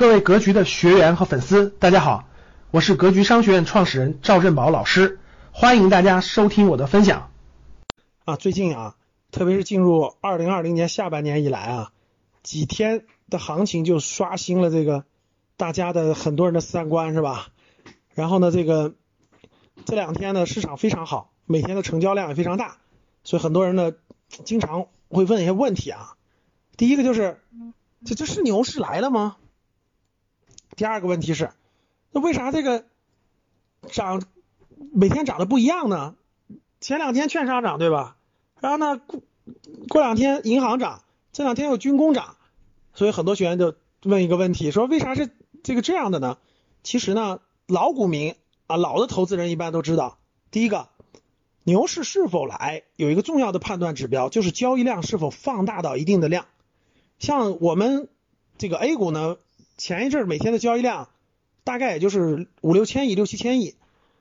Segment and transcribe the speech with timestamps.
[0.00, 2.26] 各位格局的学员和粉丝，大家好，
[2.70, 5.20] 我是格局商学院创始人赵振宝老师，
[5.52, 7.30] 欢迎大家收听我的分享。
[8.24, 8.96] 啊，最近啊，
[9.30, 11.92] 特别是进入二零二零年下半年以来啊，
[12.42, 15.04] 几天的行情就刷新了这个
[15.58, 17.48] 大家的很多人的三观是吧？
[18.14, 18.94] 然后呢，这个
[19.84, 22.78] 这两天呢，市场非常好，每天的成交量也非常大，
[23.22, 23.92] 所以很多人呢
[24.46, 26.14] 经常会问一些问题啊。
[26.78, 27.38] 第一个就是，
[28.06, 29.36] 这这是牛市来了吗？
[30.76, 31.50] 第二个问题是，
[32.12, 32.86] 那为啥这个
[33.88, 34.22] 涨
[34.92, 36.14] 每天涨的不一样呢？
[36.80, 38.16] 前两天券商涨对吧？
[38.60, 39.20] 然后呢过
[39.88, 42.36] 过两天银行涨，这两天又军工涨，
[42.94, 45.28] 所以很多学员就问一个问题，说为啥是
[45.62, 46.38] 这个这样的呢？
[46.82, 50.18] 其实呢，老股民啊，老的投资人一般都知道，
[50.50, 50.88] 第一个
[51.64, 56.46] 牛市是否来有一个重要的判断指标，就是交易量是否放大到一定的量。
[57.18, 58.08] 像我们
[58.56, 59.36] 这个 A 股呢。
[59.80, 61.08] 前一阵每天的交易量
[61.64, 63.76] 大概也就是五六千亿、六七千亿，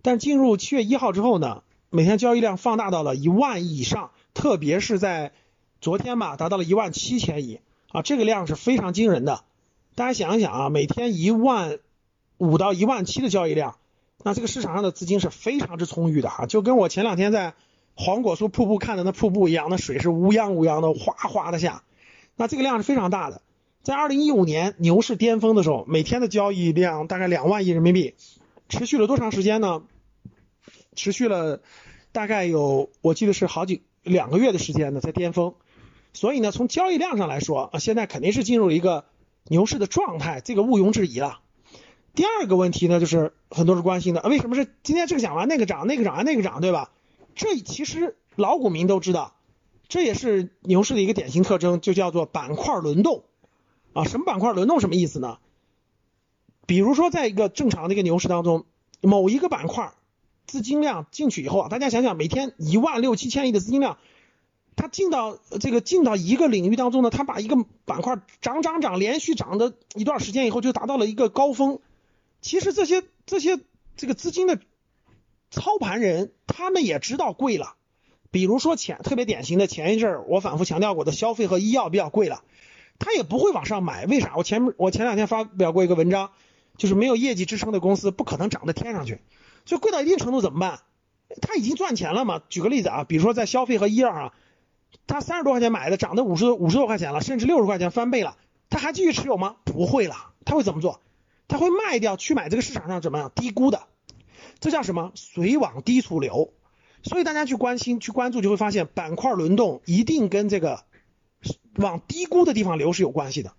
[0.00, 5.32] 但进入七月一号之后呢，每天交易量放大到了一万亿以上，特别是在
[5.80, 7.58] 昨天吧，达到了一万七千亿
[7.90, 9.42] 啊，这个量是非常惊人的。
[9.96, 11.80] 大家想一想啊，每天一万
[12.38, 13.76] 五到一万七的交易量，
[14.22, 17.54] 那这个市场上的资金是非常之充裕的哈，就跟我前两天在
[17.96, 21.82] 黄果树瀑布看的那瀑布一样，那水是乌央乌央的哗哗的下，
[22.36, 23.42] 那这个量是非常大的。
[23.82, 28.14] 在二零一五年牛市巅峰的时候，每天的交易量大概两万亿人民币，
[28.68, 29.82] 持续了多长时间呢？
[30.94, 31.62] 持续了
[32.12, 35.54] 大概有，我记得是好几两个月的时间呢，在巅峰。
[36.12, 39.06] 所以呢，从交易量上来说啊，现在肯定是进入一个
[39.44, 41.40] 牛市的状态，这个毋庸置疑了。
[42.14, 46.90] 第二个问题呢，就是很多人关心的，为什么是今天这个讲完那个涨，那个涨完那个涨，对吧？
[47.34, 49.36] 这其实老股民都知道，
[49.88, 53.24] 这也是牛市的一个典型特征，就叫做板块轮动。
[53.92, 55.38] 啊，什么板块轮动什么意思呢？
[56.66, 58.64] 比如说，在一个正常的一个牛市当中，
[59.00, 59.92] 某一个板块
[60.46, 63.98] 资金量进去以后啊，大家想想，每天一万六七千亿的资金量，
[64.76, 71.80] 它进到这个进到一个领域当中呢，它把一个板块涨涨涨，连续涨的一段时间以后，就达到了一个高峰。
[72.40, 73.58] 其实这些这些
[73.96, 74.60] 这个资金的
[75.50, 77.74] 操盘人，他们也知道贵了。
[78.30, 82.44] 比如说前特别典型的前一阵儿，我反复强调过的消费和医药比较贵了。
[83.00, 84.34] 他也不会往上买，为啥？
[84.36, 86.30] 我前我前两天发表过一个文章，
[86.76, 89.22] 就是没有业绩支撑的公司不可能涨到天上去，
[89.64, 90.80] 就贵到一定程度怎么办？
[91.40, 92.42] 他已经赚钱了嘛？
[92.50, 94.32] 举个例子啊，比如说在消费和医药啊，
[95.06, 98.36] 他三十多块钱买的，涨到五十五十多块钱了，甚至六十块钱翻倍了，
[98.68, 99.56] 他还继续持有吗？
[99.64, 101.00] 不会了，他会怎么做？
[101.48, 103.84] 他会卖掉去买这个市场上怎么样低估的？
[104.60, 105.12] 这叫什么？
[105.14, 106.52] 水往低处流。
[107.02, 110.84] 所以大家去关心去关注，就会发现板块轮动一定跟这个。
[111.76, 113.52] 往低估的地方流是有关系的，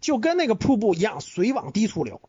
[0.00, 2.20] 就跟那个瀑布一样，水往低处流。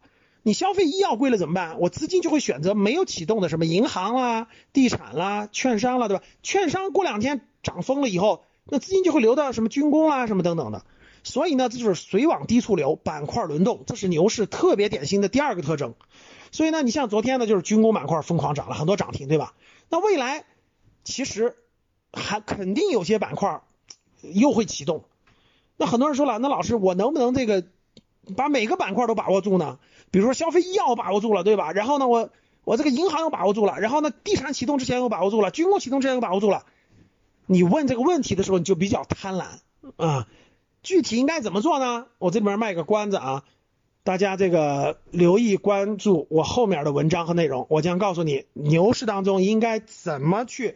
[0.45, 1.79] 你消费医药贵了怎么办？
[1.79, 6.23] 我资金就会选择没有启动的什么银行啦、地产啦、券商啦，对吧？
[6.43, 10.85] 券商过两天涨疯了以后，那资金就会流到什么军工啦、什么等等的。
[11.23, 15.95] 所以呢，这就是水往低处流，板块轮动，这是牛市特别典型的第二个特征。
[16.51, 19.53] 所以呢，你像昨天呢，就是军工板块疯狂涨了很多涨停，对吧？
[19.89, 20.43] 那未来
[21.05, 21.55] 其实
[22.11, 23.61] 还肯定有些板块。
[24.23, 25.03] 又会启动，
[25.77, 27.65] 那很多人说了，那老师我能不能这个
[28.35, 29.79] 把每个板块都把握住呢？
[30.11, 31.71] 比如说消费医药把握住了，对吧？
[31.73, 32.29] 然后呢，我
[32.63, 36.65] 我这个银行又把握住了，然后呢，地产启动之前又把握住了，军工启动之前又把握住了。
[37.45, 39.45] 你问这个问题的时候，你就比较贪婪
[39.97, 40.27] 啊。
[40.81, 42.07] 具体应该怎么做呢？
[42.17, 43.43] 我这里边卖个关子啊，
[44.03, 50.75] 大家这个留意关注我后面的文章和内容，我将告诉你牛市当中应该怎么去。